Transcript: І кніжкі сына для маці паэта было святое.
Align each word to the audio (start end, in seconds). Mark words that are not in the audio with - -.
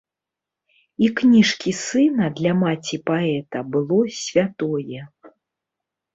І 1.07 1.09
кніжкі 1.19 1.71
сына 1.81 2.25
для 2.39 2.55
маці 2.63 2.99
паэта 3.11 3.57
было 3.77 4.01
святое. 4.23 5.01